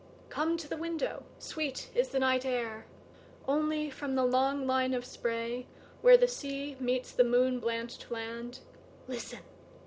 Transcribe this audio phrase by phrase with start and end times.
[0.29, 2.87] Come to the window, sweet is the night air!
[3.47, 8.61] Only, from the long line of sprayWhere the sea meets the moon blanch'd sand,
[9.07, 9.41] Listen!